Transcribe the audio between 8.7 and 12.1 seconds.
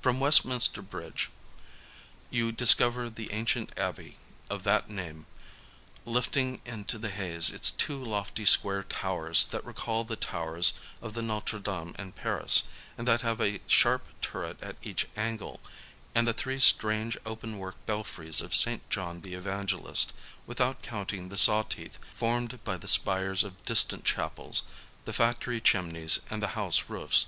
towers that rec^all the towers of Notre Dame